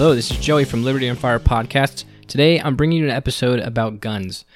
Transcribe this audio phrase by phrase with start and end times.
[0.00, 2.04] Hello, this is Joey from Liberty and Fire Podcasts.
[2.26, 4.46] Today I'm bringing you an episode about guns,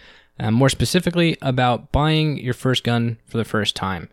[0.41, 4.09] uh, more specifically about buying your first gun for the first time.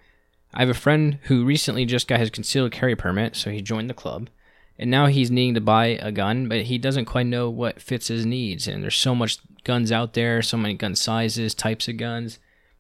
[0.53, 3.89] I have a friend who recently just got his concealed carry permit, so he joined
[3.89, 4.29] the club,
[4.77, 8.09] and now he's needing to buy a gun, but he doesn't quite know what fits
[8.09, 8.67] his needs.
[8.67, 12.39] And there's so much guns out there, so many gun sizes, types of guns,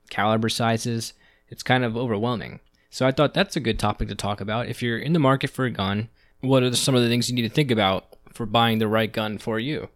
[0.09, 1.13] caliber sizes.
[1.47, 2.59] It's kind of overwhelming.
[2.89, 4.67] So I thought that's a good topic to talk about.
[4.67, 6.09] If you're in the market for a gun,
[6.41, 9.11] what are some of the things you need to think about for buying the right
[9.11, 9.89] gun for you?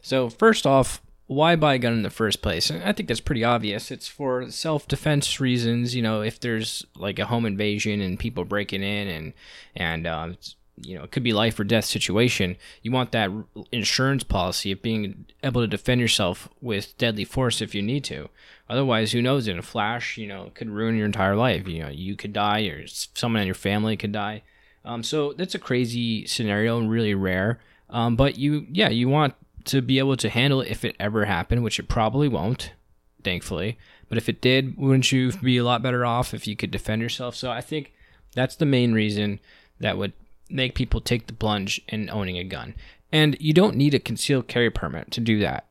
[0.00, 2.70] So, first off, why buy a gun in the first place?
[2.70, 3.90] I think that's pretty obvious.
[3.90, 5.94] It's for self defense reasons.
[5.94, 9.32] You know, if there's like a home invasion and people breaking in and,
[9.74, 10.36] and, um,
[10.76, 12.56] you know, it could be life or death situation.
[12.82, 13.30] You want that
[13.70, 18.28] insurance policy of being able to defend yourself with deadly force if you need to.
[18.68, 19.46] Otherwise, who knows?
[19.46, 21.68] In a flash, you know, it could ruin your entire life.
[21.68, 24.42] You know, you could die, or someone in your family could die.
[24.84, 27.60] Um, so that's a crazy scenario and really rare.
[27.92, 29.34] Um, but you, yeah, you want
[29.66, 32.72] to be able to handle it if it ever happened, which it probably won't,
[33.22, 33.78] thankfully.
[34.08, 37.02] But if it did, wouldn't you be a lot better off if you could defend
[37.02, 37.36] yourself?
[37.36, 37.92] So I think
[38.34, 39.38] that's the main reason
[39.78, 40.14] that would
[40.50, 42.74] make people take the plunge in owning a gun.
[43.12, 45.66] And you don't need a concealed carry permit to do that.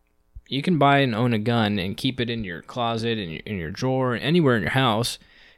[0.47, 3.57] You can buy and own a gun and keep it in your closet, your, in
[3.57, 5.17] your drawer, anywhere in your house.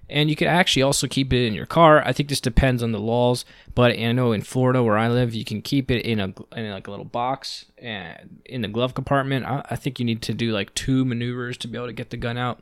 [0.09, 2.05] And you could actually also keep it in your car.
[2.05, 5.33] I think this depends on the laws, but I know in Florida where I live,
[5.33, 8.93] you can keep it in a in like a little box and in the glove
[8.93, 9.45] compartment.
[9.45, 12.09] I, I think you need to do like two maneuvers to be able to get
[12.09, 12.61] the gun out.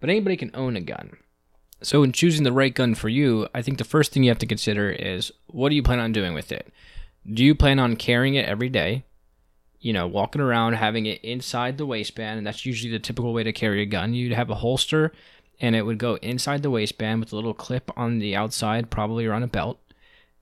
[0.00, 1.16] But anybody can own a gun.
[1.82, 4.38] So, in choosing the right gun for you, I think the first thing you have
[4.38, 6.72] to consider is what do you plan on doing with it?
[7.30, 9.04] Do you plan on carrying it every day?
[9.78, 13.42] You know, walking around, having it inside the waistband, and that's usually the typical way
[13.42, 14.14] to carry a gun.
[14.14, 15.12] You'd have a holster,
[15.60, 19.26] and it would go inside the waistband with a little clip on the outside, probably
[19.26, 19.78] around a belt,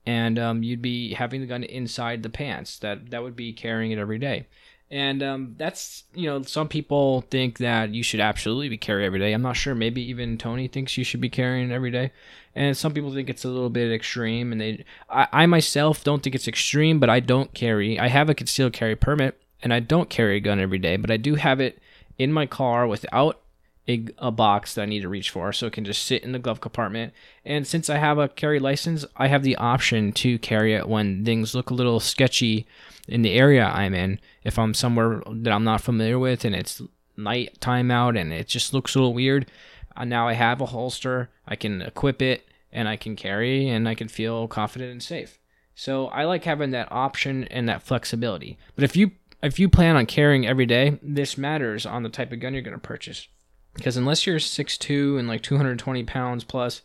[0.05, 2.79] and um, you'd be having the gun inside the pants.
[2.79, 4.47] That that would be carrying it every day.
[4.91, 9.19] And um, that's, you know, some people think that you should absolutely be carrying every
[9.19, 9.33] day.
[9.33, 9.73] I'm not sure.
[9.73, 12.11] Maybe even Tony thinks you should be carrying every day.
[12.53, 14.51] And some people think it's a little bit extreme.
[14.51, 17.99] And they, I, I myself don't think it's extreme, but I don't carry.
[17.99, 21.09] I have a concealed carry permit and I don't carry a gun every day, but
[21.09, 21.79] I do have it
[22.19, 23.41] in my car without
[23.87, 26.31] a, a, box that I need to reach for, so it can just sit in
[26.31, 27.13] the glove compartment.
[27.43, 31.23] And since I have a carry license, I have the option to carry it when
[31.23, 32.65] things look a little sketchy
[33.07, 34.19] in the area I'm in.
[34.43, 36.81] If I'm somewhere that I'm not familiar with and it's
[37.15, 39.49] night time out and it just looks a little weird,
[39.95, 41.29] uh, now I have a holster.
[41.47, 45.39] I can equip it and I can carry and I can feel confident and safe.
[45.75, 48.57] So I like having that option and that flexibility.
[48.75, 49.11] But if you
[49.43, 52.63] if you plan on carrying every day, this matters on the type of gun you're
[52.63, 53.27] going to purchase.
[53.75, 56.81] Because unless you're 6'2 and like 220 pounds plus,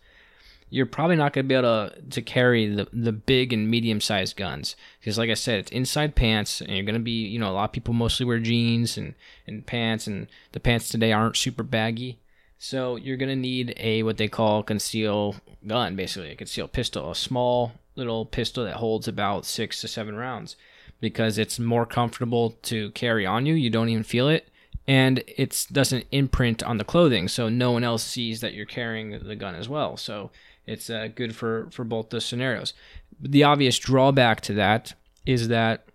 [0.68, 4.00] you're probably not going to be able to, to carry the, the big and medium
[4.00, 4.76] sized guns.
[5.00, 7.52] Because, like I said, it's inside pants, and you're going to be, you know, a
[7.52, 9.14] lot of people mostly wear jeans and,
[9.46, 12.20] and pants, and the pants today aren't super baggy.
[12.58, 15.36] So you're going to need a what they call conceal
[15.66, 20.14] gun, basically, a conceal pistol, a small little pistol that holds about six to seven
[20.14, 20.56] rounds
[21.00, 23.54] because it's more comfortable to carry on you.
[23.54, 24.48] You don't even feel it
[24.86, 29.10] and it doesn't imprint on the clothing, so no one else sees that you're carrying
[29.10, 29.96] the gun as well.
[29.96, 30.30] So
[30.66, 32.72] it's uh, good for for both the scenarios.
[33.20, 34.94] The obvious drawback to that
[35.26, 35.86] is that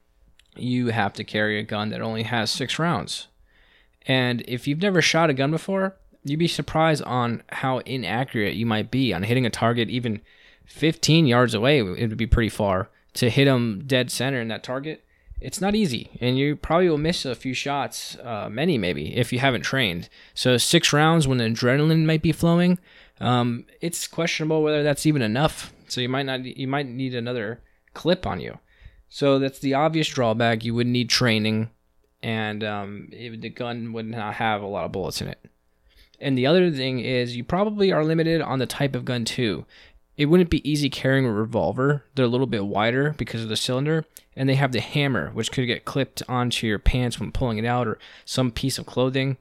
[0.55, 3.27] you have to carry a gun that only has six rounds,
[4.07, 8.65] and if you've never shot a gun before, you'd be surprised on how inaccurate you
[8.65, 10.21] might be on hitting a target even
[10.65, 11.79] 15 yards away.
[11.79, 15.03] It would be pretty far to hit them dead center in that target
[15.41, 19.33] it's not easy, and you probably will miss a few shots, uh, many maybe, if
[19.33, 20.09] you haven't trained.
[20.33, 22.79] So six rounds when the adrenaline might be flowing,
[23.19, 25.73] um, it's questionable whether that's even enough.
[25.87, 27.61] So you might not, you might need another
[27.93, 28.59] clip on you.
[29.09, 30.63] So that's the obvious drawback.
[30.63, 31.69] You would need training,
[32.23, 35.39] and um, it, the gun would not have a lot of bullets in it.
[36.19, 39.65] And the other thing is, you probably are limited on the type of gun too
[40.17, 42.05] it wouldn't be easy carrying a revolver.
[42.15, 44.05] They're a little bit wider because of the cylinder,
[44.35, 47.65] and they have the hammer, which could get clipped onto your pants when pulling it
[47.65, 49.37] out or some piece of clothing.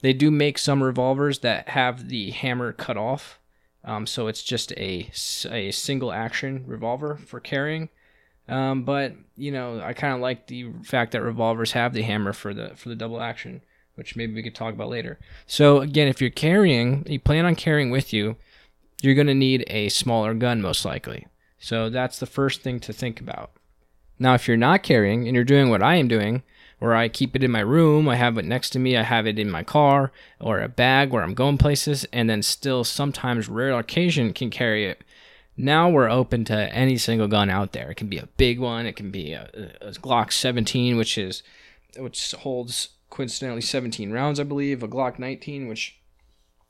[0.00, 3.38] They do make some revolvers that have the hammer cut off,
[3.84, 5.10] um, so it's just a,
[5.50, 7.88] a single action revolver for carrying.
[8.48, 12.32] Um, but you know, I kind of like the fact that revolvers have the hammer
[12.32, 13.60] for the for the double action,
[13.96, 15.18] which maybe we could talk about later.
[15.46, 18.36] So again, if you're carrying, you plan on carrying with you
[19.02, 21.26] you're going to need a smaller gun most likely.
[21.58, 23.52] So that's the first thing to think about.
[24.18, 26.42] Now, if you're not carrying and you're doing what I am doing,
[26.78, 29.26] where I keep it in my room, I have it next to me, I have
[29.26, 33.48] it in my car or a bag where I'm going places, and then still sometimes
[33.48, 35.02] rare occasion can carry it.
[35.56, 37.90] Now we're open to any single gun out there.
[37.90, 38.86] It can be a big one.
[38.86, 39.50] It can be a,
[39.80, 41.42] a Glock 17, which is
[41.96, 44.84] which holds coincidentally 17 rounds, I believe.
[44.84, 45.98] A Glock 19, which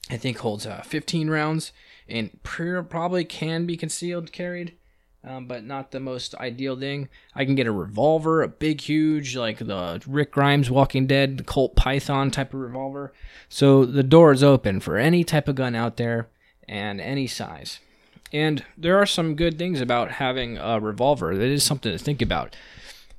[0.08, 1.72] I think holds uh, 15 rounds,
[2.08, 4.74] and probably can be concealed carried
[5.24, 7.08] um, but not the most ideal thing.
[7.34, 11.76] I can get a revolver, a big, huge, like the Rick Grimes Walking Dead Colt
[11.76, 13.12] Python type of revolver.
[13.48, 16.28] So the door is open for any type of gun out there
[16.68, 17.80] and any size.
[18.32, 21.34] And there are some good things about having a revolver.
[21.34, 22.54] That is something to think about.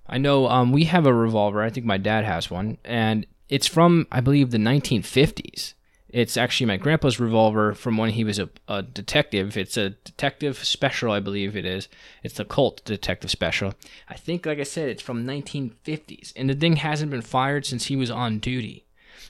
[0.07, 1.61] I know um, we have a revolver.
[1.61, 5.73] I think my dad has one, and it's from I believe the 1950s.
[6.09, 9.55] It's actually my grandpa's revolver from when he was a, a, detective.
[9.55, 11.87] It's a detective special, I believe it is.
[12.23, 13.75] It's the Colt Detective Special.
[14.07, 17.85] I think, like I said, it's from 1950s, and the thing hasn't been fired since
[17.85, 18.85] he was on duty.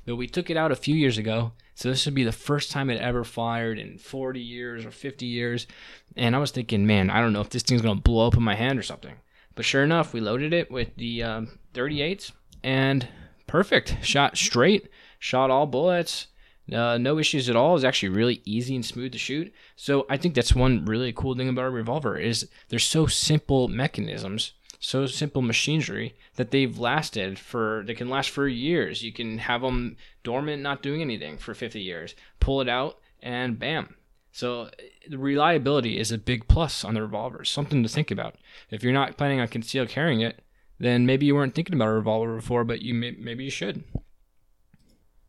[0.06, 2.72] But we took it out a few years ago, so this would be the first
[2.72, 5.68] time it ever fired in 40 years or 50 years.
[6.16, 8.44] And I was thinking, man, I don't know if this thing's gonna blow up in
[8.44, 9.16] my hand or something.
[9.54, 12.32] But sure enough, we loaded it with the um, 38s,
[12.64, 13.06] and
[13.48, 13.98] perfect.
[14.02, 14.88] Shot straight,
[15.20, 16.28] shot all bullets
[16.74, 17.76] uh, no issues at all.
[17.76, 19.54] It's actually really easy and smooth to shoot.
[19.76, 23.68] So I think that's one really cool thing about a revolver is they're so simple
[23.68, 27.84] mechanisms, so simple machinery that they've lasted for.
[27.86, 29.04] They can last for years.
[29.04, 32.16] You can have them dormant, not doing anything for 50 years.
[32.40, 33.96] Pull it out, and bam.
[34.32, 34.70] So
[35.08, 37.44] the reliability is a big plus on the revolver.
[37.44, 38.36] Something to think about.
[38.70, 40.42] If you're not planning on concealed carrying it,
[40.80, 43.84] then maybe you weren't thinking about a revolver before, but you may, maybe you should.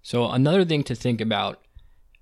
[0.03, 1.61] So another thing to think about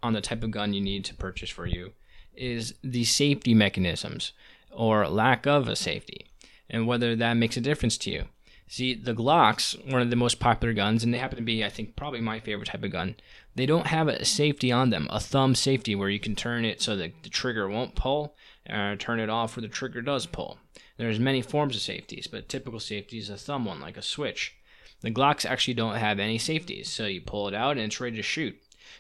[0.03, 1.93] on the type of gun you need to purchase for you
[2.35, 4.33] is the safety mechanisms
[4.71, 6.27] or lack of a safety
[6.71, 8.25] and whether that makes a difference to you.
[8.71, 11.71] See, the Glocks, one of the most popular guns, and they happen to be, I
[11.71, 13.17] think, probably my favorite type of gun.
[13.55, 16.83] They don't have a safety on them, a thumb safety where you can turn it
[16.83, 18.37] so that the trigger won't pull,
[18.69, 20.59] or turn it off where the trigger does pull.
[20.99, 24.55] There's many forms of safeties, but typical safety is a thumb one, like a switch.
[25.01, 28.17] The Glocks actually don't have any safeties, so you pull it out and it's ready
[28.17, 28.57] to shoot.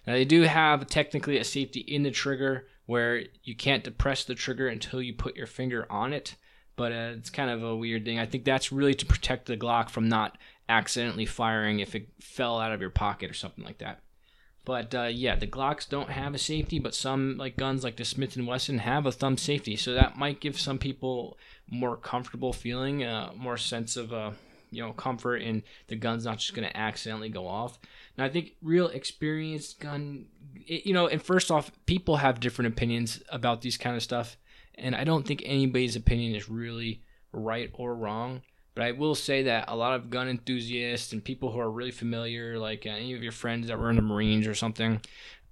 [0.06, 4.34] Now they do have technically a safety in the trigger where you can't depress the
[4.34, 6.36] trigger until you put your finger on it,
[6.76, 8.18] but uh, it's kind of a weird thing.
[8.18, 12.60] I think that's really to protect the Glock from not accidentally firing if it fell
[12.60, 14.00] out of your pocket or something like that.
[14.64, 18.04] But uh, yeah, the Glocks don't have a safety, but some like guns like the
[18.04, 21.38] Smith and Wesson have a thumb safety, so that might give some people
[21.70, 24.32] more comfortable feeling, uh, more sense of uh,
[24.70, 27.78] you know comfort and the gun's not just going to accidentally go off.
[28.16, 30.26] Now I think real experienced gun,
[30.66, 34.36] it, you know, and first off, people have different opinions about these kind of stuff,
[34.74, 38.42] and I don't think anybody's opinion is really right or wrong.
[38.74, 41.90] But I will say that a lot of gun enthusiasts and people who are really
[41.90, 45.00] familiar, like uh, any of your friends that were in the Marines or something,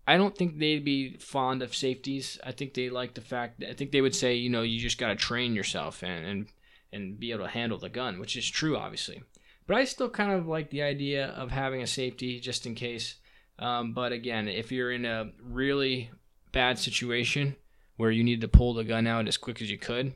[0.06, 2.38] I don't think they'd be fond of safeties.
[2.44, 3.64] I think they like the fact.
[3.68, 6.46] I think they would say, you know, you just got to train yourself and, and
[6.92, 9.22] and be able to handle the gun, which is true, obviously.
[9.66, 13.16] But I still kind of like the idea of having a safety just in case.
[13.58, 16.10] Um, but again, if you're in a really
[16.52, 17.56] bad situation
[17.96, 20.14] where you need to pull the gun out as quick as you could,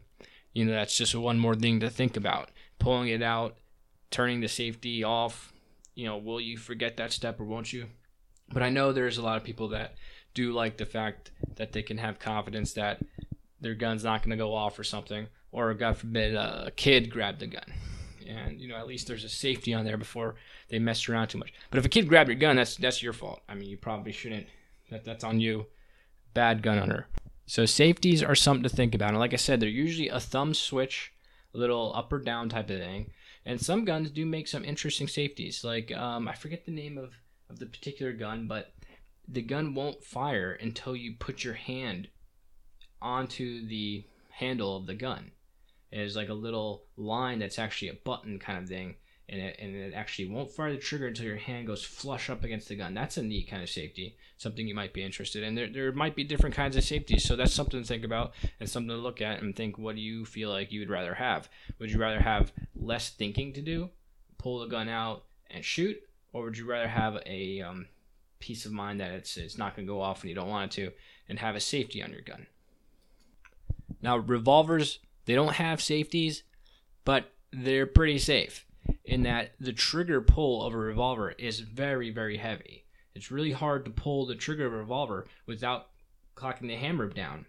[0.52, 2.50] you know, that's just one more thing to think about.
[2.78, 3.56] Pulling it out,
[4.10, 5.52] turning the safety off,
[5.94, 7.86] you know, will you forget that step or won't you?
[8.52, 9.94] But I know there's a lot of people that
[10.34, 13.02] do like the fact that they can have confidence that
[13.60, 17.40] their gun's not going to go off or something or God forbid a kid grabbed
[17.40, 17.64] the gun.
[18.26, 20.36] And you know, at least there's a safety on there before
[20.68, 21.52] they mess around too much.
[21.70, 23.40] But if a kid grabbed your gun, that's that's your fault.
[23.48, 24.46] I mean, you probably shouldn't.
[24.90, 25.66] That that's on you.
[26.32, 27.08] Bad gun owner.
[27.46, 29.10] So safeties are something to think about.
[29.10, 31.12] And like I said, they're usually a thumb switch,
[31.52, 33.10] a little up or down type of thing.
[33.44, 35.64] And some guns do make some interesting safeties.
[35.64, 37.14] Like um, I forget the name of
[37.48, 38.72] of the particular gun, but
[39.26, 42.08] the gun won't fire until you put your hand
[43.02, 45.32] onto the handle of the gun
[45.92, 48.96] is like a little line that's actually a button kind of thing
[49.30, 52.42] and it, and it actually won't fire the trigger until your hand goes flush up
[52.42, 52.94] against the gun.
[52.94, 55.54] That's a neat kind of safety, something you might be interested in.
[55.54, 58.68] There, there might be different kinds of safeties, so that's something to think about and
[58.68, 61.48] something to look at and think what do you feel like you would rather have?
[61.78, 63.90] Would you rather have less thinking to do,
[64.36, 65.96] pull the gun out and shoot,
[66.32, 67.86] or would you rather have a um,
[68.40, 70.76] peace of mind that it's, it's not going to go off when you don't want
[70.76, 70.92] it to
[71.28, 72.48] and have a safety on your gun?
[74.02, 74.98] Now, revolvers
[75.30, 76.42] they don't have safeties,
[77.04, 78.66] but they're pretty safe
[79.04, 82.84] in that the trigger pull of a revolver is very, very heavy.
[83.14, 85.86] It's really hard to pull the trigger of a revolver without
[86.34, 87.46] clocking the hammer down,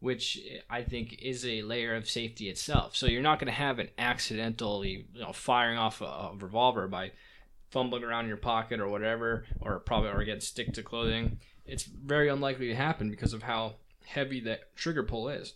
[0.00, 2.96] which I think is a layer of safety itself.
[2.96, 6.88] So you're not going to have an accidentally you know, firing off a, a revolver
[6.88, 7.12] by
[7.70, 11.40] fumbling around in your pocket or whatever, or probably or get stick to clothing.
[11.66, 13.74] It's very unlikely to happen because of how
[14.06, 15.52] heavy that trigger pull is.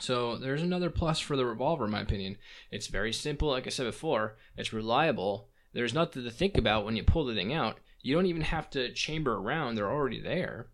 [0.00, 2.38] So there's another plus for the revolver, in my opinion.
[2.70, 4.36] It's very simple, like I said before.
[4.56, 5.48] It's reliable.
[5.72, 7.78] There's nothing to think about when you pull the thing out.
[8.02, 10.68] You don't even have to chamber around; they're already there.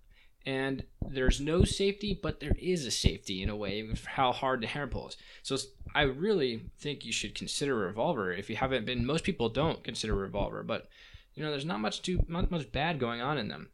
[0.47, 4.61] And there's no safety, but there is a safety in a way of how hard
[4.61, 5.17] the hammer pull is.
[5.43, 5.57] So
[5.93, 9.05] I really think you should consider a revolver if you haven't been.
[9.05, 10.89] Most people don't consider a revolver, but
[11.35, 13.71] you know there's not much too not much bad going on in them.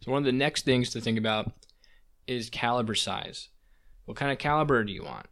[0.00, 1.52] So one of the next things to think about
[2.26, 3.48] is caliber size.
[4.10, 5.26] What kind of caliber do you want?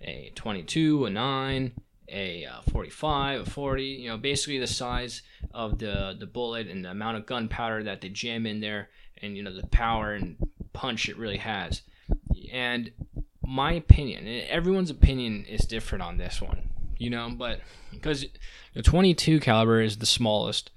[0.00, 1.72] A 22, a 9,
[2.08, 5.22] a uh, 45, a 40, you know, basically the size
[5.52, 8.88] of the, the bullet and the amount of gunpowder that they jam in there
[9.20, 10.36] and, you know, the power and
[10.72, 11.82] punch it really has.
[12.52, 12.92] And
[13.44, 17.58] my opinion, everyone's opinion is different on this one, you know, but
[17.90, 18.26] because
[18.74, 20.70] the 22 caliber is the smallest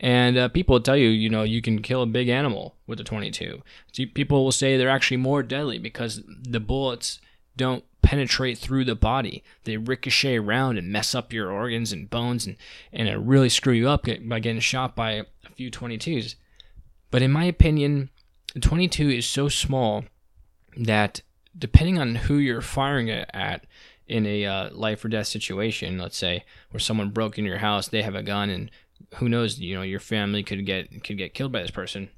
[0.00, 2.98] and uh, people will tell you, you know, you can kill a big animal with
[3.00, 3.62] a 22.
[3.92, 7.20] So people will say they're actually more deadly because the bullets
[7.54, 9.44] don't penetrate through the body.
[9.64, 12.56] They ricochet around and mess up your organs and bones and,
[12.94, 16.34] and it really screw you up by getting shot by a few 22s.
[17.10, 18.08] But in my opinion,
[18.54, 20.04] the 22 is so small
[20.78, 21.20] that
[21.58, 23.66] depending on who you're firing it at
[24.08, 27.86] in a uh, life or death situation, let's say, where someone broke in your house,
[27.86, 28.70] they have a gun and
[29.16, 32.10] who knows, you know, your family could get could get killed by this person.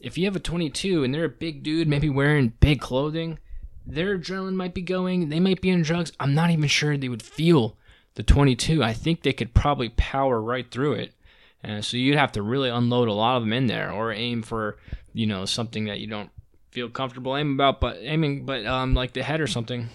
[0.00, 3.38] If you have a 22 and they're a big dude, maybe wearing big clothing,
[3.84, 6.12] their adrenaline might be going, they might be in drugs.
[6.20, 7.76] I'm not even sure they would feel
[8.14, 8.82] the 22.
[8.82, 11.14] I think they could probably power right through it.
[11.62, 14.42] And so you'd have to really unload a lot of them in there or aim
[14.42, 14.76] for,
[15.12, 16.30] you know, something that you don't
[16.70, 19.88] feel comfortable aiming about, but aiming, but um, like the head or something.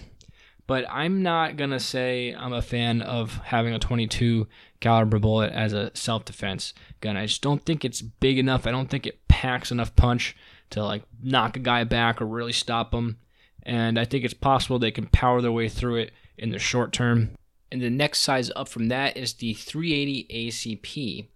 [0.66, 4.46] But I'm not gonna say I'm a fan of having a 22
[4.80, 7.16] caliber bullet as a self-defense gun.
[7.16, 8.66] I just don't think it's big enough.
[8.66, 10.34] I don't think it packs enough punch
[10.70, 13.18] to like knock a guy back or really stop him.
[13.62, 16.92] And I think it's possible they can power their way through it in the short
[16.92, 17.36] term.
[17.70, 21.28] And the next size up from that is the 380 ACP,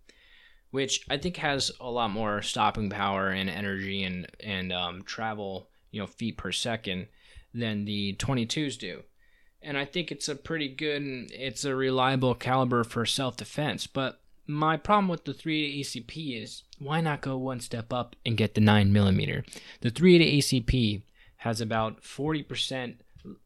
[0.71, 5.69] which I think has a lot more stopping power and energy and and um, travel,
[5.91, 7.09] you know, feet per second
[7.53, 9.03] than the 22s do
[9.63, 13.87] and I think it's a pretty good it's a reliable caliber for self defense.
[13.87, 18.37] But my problem with the 380 ACP is why not go one step up and
[18.37, 19.45] get the 9mm?
[19.81, 21.03] The 380 ACP
[21.39, 22.97] has about 40%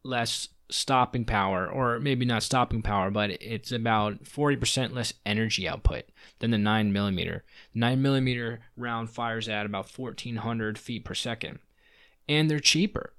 [0.03, 6.05] less stopping power, or maybe not stopping power, but it's about 40% less energy output
[6.39, 7.41] than the 9mm.
[7.75, 11.59] 9mm round fires at about 1400 feet per second,
[12.27, 13.13] and they're cheaper.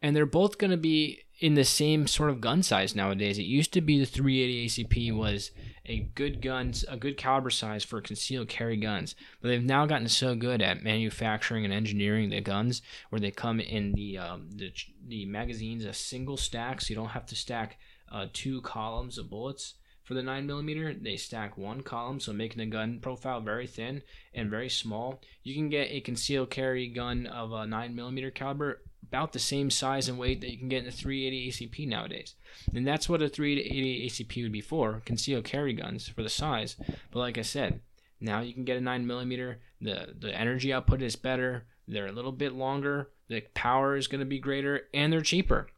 [0.00, 3.38] And they're both going to be in the same sort of gun size nowadays.
[3.38, 5.50] It used to be the 380 ACP was
[5.86, 10.08] a good guns, a good caliber size for concealed carry guns, but they've now gotten
[10.08, 14.72] so good at manufacturing and engineering the guns where they come in the um, the,
[15.06, 17.78] the magazines a single stack, so you don't have to stack
[18.10, 19.74] uh, two columns of bullets.
[20.04, 24.02] For the 9mm, they stack one column, so making the gun profile very thin
[24.34, 25.22] and very small.
[25.42, 28.82] You can get a concealed carry gun of a 9mm caliber
[29.14, 32.34] about the same size and weight that you can get in a 380 ACP nowadays.
[32.74, 36.74] And that's what a 380 ACP would be for, concealed carry guns for the size.
[37.12, 37.80] But like I said,
[38.20, 39.54] now you can get a 9mm.
[39.80, 41.64] The, the energy output is better.
[41.86, 43.10] They're a little bit longer.
[43.28, 44.88] The power is going to be greater.
[44.92, 45.68] And they're cheaper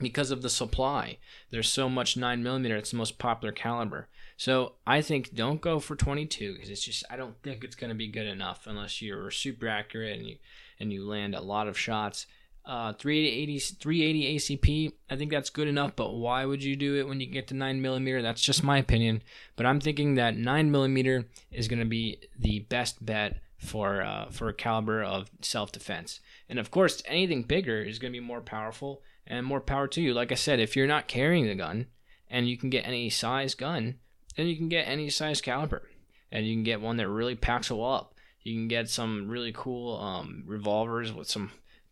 [0.00, 1.18] because of the supply.
[1.50, 2.70] There's so much 9mm.
[2.70, 4.08] It's the most popular caliber.
[4.36, 7.90] So I think don't go for 22 because it's just I don't think it's going
[7.90, 10.38] to be good enough unless you're super accurate and you
[10.80, 12.26] and you land a lot of shots
[12.70, 17.08] uh, 380, 380 ACP, I think that's good enough, but why would you do it
[17.08, 18.22] when you get to 9mm?
[18.22, 19.24] That's just my opinion.
[19.56, 24.48] But I'm thinking that 9mm is going to be the best bet for uh, for
[24.48, 26.20] a caliber of self defense.
[26.48, 30.00] And of course, anything bigger is going to be more powerful and more power to
[30.00, 30.14] you.
[30.14, 31.88] Like I said, if you're not carrying the gun
[32.30, 33.96] and you can get any size gun,
[34.36, 35.88] then you can get any size caliber.
[36.30, 38.14] And you can get one that really packs a wall up.
[38.42, 41.50] You can get some really cool um, revolvers with some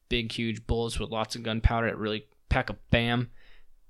[0.09, 3.31] big, huge bullets with lots of gunpowder that really pack a bam.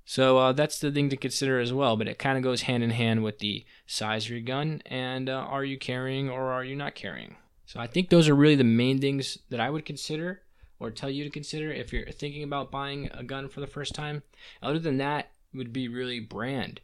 [0.05, 1.95] So uh, that's the thing to consider as well.
[1.95, 5.29] But it kind of goes hand in hand with the size of your gun and
[5.29, 7.35] uh, are you carrying or are you not carrying.
[7.65, 10.41] So I think those are really the main things that I would consider
[10.79, 13.93] or tell you to consider if you're thinking about buying a gun for the first
[13.93, 14.23] time.
[14.63, 16.81] Other than that, would be really brand.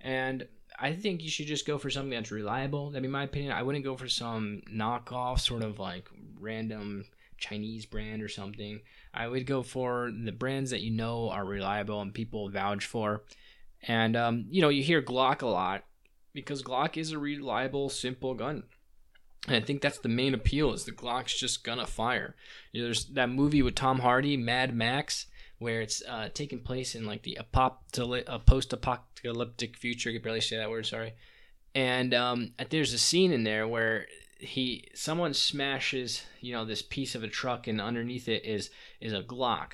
[0.00, 0.46] And
[0.78, 2.90] I think you should just go for something that's reliable.
[2.90, 3.52] That'd be my opinion.
[3.52, 6.08] I wouldn't go for some knockoff, sort of like
[6.40, 7.04] random
[7.42, 8.80] Chinese brand or something.
[9.12, 13.24] I would go for the brands that you know are reliable and people vouch for.
[13.82, 15.84] And um, you know, you hear Glock a lot
[16.32, 18.62] because Glock is a reliable, simple gun.
[19.48, 22.36] And I think that's the main appeal is the Glock's just gonna fire.
[22.70, 25.26] You know, there's that movie with Tom Hardy, Mad Max,
[25.58, 30.10] where it's uh, taking place in like the apoptoli- a post-apocalyptic future.
[30.10, 30.86] I can barely say that word.
[30.86, 31.14] Sorry.
[31.74, 34.06] And um, there's a scene in there where
[34.42, 38.70] he someone smashes you know this piece of a truck and underneath it is
[39.00, 39.72] is a Glock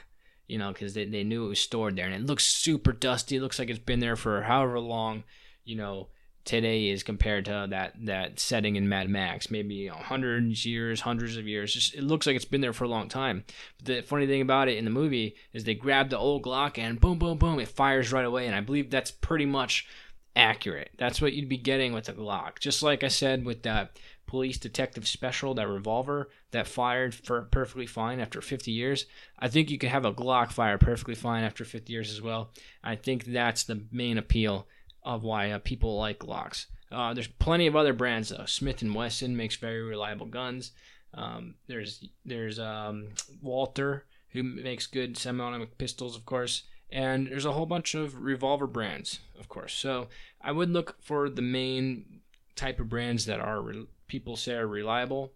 [0.48, 2.06] you know, because they, they knew it was stored there.
[2.06, 3.37] And it looks super dusty.
[3.37, 5.25] It looks like it's been there for however long,
[5.64, 6.08] you know,
[6.44, 9.50] today is compared to that, that setting in Mad Max.
[9.50, 11.75] Maybe you know, hundreds years, hundreds of years.
[11.75, 13.44] Just It looks like it's been there for a long time.
[13.76, 16.78] But the funny thing about it in the movie is they grab the old Glock
[16.78, 18.46] and boom, boom, boom, it fires right away.
[18.46, 19.87] And I believe that's pretty much
[20.34, 20.90] accurate.
[20.96, 22.58] That's what you'd be getting with a Glock.
[22.58, 23.98] Just like I said with that
[24.28, 29.06] police detective special, that revolver that fired for perfectly fine after 50 years.
[29.38, 32.50] I think you could have a Glock fire perfectly fine after 50 years as well.
[32.85, 34.68] I think that's the main appeal
[35.02, 36.66] of why uh, people like Glocks.
[36.92, 38.44] Uh, there's plenty of other brands though.
[38.47, 40.73] Smith and Wesson makes very reliable guns.
[41.14, 43.08] Um, there's there's um,
[43.42, 48.66] Walther who makes good semi-automatic pistols, of course, and there's a whole bunch of revolver
[48.66, 49.73] brands, of course.
[49.75, 50.08] So
[50.40, 52.20] I would look for the main
[52.56, 55.32] type of brands that are re- people say are reliable,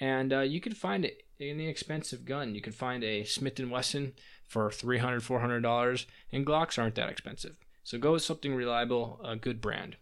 [0.00, 2.54] and uh, you can find it in the expensive gun.
[2.54, 4.14] You can find a Smith Wesson
[4.48, 7.56] for $300, 400 dollars, and Glocks aren't that expensive.
[7.84, 9.96] So go with something reliable, a good brand.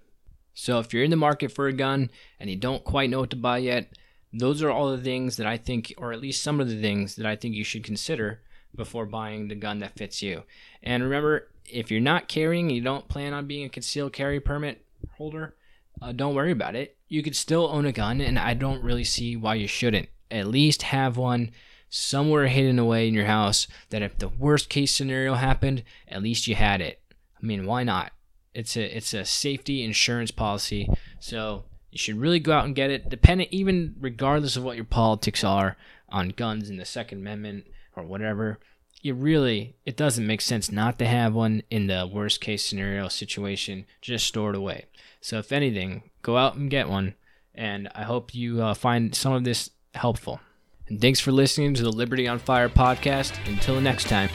[0.55, 3.31] So if you're in the market for a gun and you don't quite know what
[3.31, 3.93] to buy yet,
[4.33, 7.17] those are all the things that I think, or at least some of the things
[7.17, 8.41] that I think you should consider
[8.75, 10.45] before buying the gun that fits you.
[10.83, 14.85] And remember, if you're not carrying you don't plan on being a concealed carry permit
[15.17, 15.55] holder,
[16.03, 16.97] uh, don't worry about it.
[17.09, 20.09] You could still own a gun, and I don't really see why you shouldn't.
[20.31, 21.53] At least have one
[21.89, 26.49] somewhere hidden away in your house that if the worst case scenario happened, at least
[26.49, 27.01] you had it.
[27.41, 28.13] I mean, why not?
[28.53, 30.89] It's a it's a safety insurance policy,
[31.21, 33.09] so you should really go out and get it.
[33.09, 35.77] Dependent, even regardless of what your politics are
[36.09, 38.59] on guns and the Second Amendment or whatever,
[39.03, 43.09] you really it doesn't make sense not to have one in the worst case scenario
[43.09, 44.87] situation just store it away.
[45.21, 47.15] So if anything go out and get one
[47.55, 50.41] and i hope you uh, find some of this helpful.
[50.89, 53.35] And thanks for listening to the liberty on fire podcast.
[53.47, 54.29] Until next time